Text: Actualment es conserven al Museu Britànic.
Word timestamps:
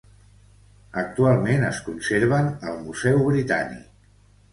Actualment 1.01 1.65
es 1.67 1.81
conserven 1.89 2.49
al 2.71 2.81
Museu 2.87 3.21
Britànic. 3.29 3.93